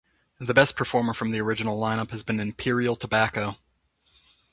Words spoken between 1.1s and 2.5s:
from the original lineup has been